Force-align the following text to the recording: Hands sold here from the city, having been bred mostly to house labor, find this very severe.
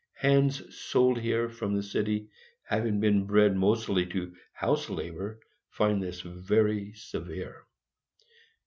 Hands 0.17 0.75
sold 0.75 1.19
here 1.19 1.47
from 1.47 1.75
the 1.75 1.83
city, 1.83 2.29
having 2.63 2.99
been 2.99 3.27
bred 3.27 3.55
mostly 3.55 4.03
to 4.07 4.35
house 4.51 4.89
labor, 4.89 5.39
find 5.69 6.01
this 6.01 6.21
very 6.21 6.91
severe. 6.95 7.67